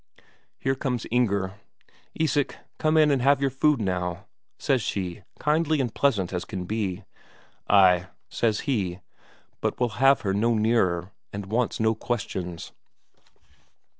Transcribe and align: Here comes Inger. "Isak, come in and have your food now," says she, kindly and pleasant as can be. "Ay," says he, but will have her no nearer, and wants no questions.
Here 0.57 0.73
comes 0.73 1.05
Inger. 1.11 1.59
"Isak, 2.15 2.55
come 2.79 2.97
in 2.97 3.11
and 3.11 3.21
have 3.21 3.39
your 3.39 3.51
food 3.51 3.79
now," 3.79 4.25
says 4.57 4.81
she, 4.81 5.21
kindly 5.37 5.79
and 5.79 5.93
pleasant 5.93 6.33
as 6.33 6.43
can 6.43 6.65
be. 6.65 7.03
"Ay," 7.69 8.07
says 8.27 8.61
he, 8.61 9.01
but 9.61 9.79
will 9.79 9.99
have 10.01 10.21
her 10.21 10.33
no 10.33 10.55
nearer, 10.55 11.11
and 11.31 11.45
wants 11.45 11.79
no 11.79 11.93
questions. 11.93 12.71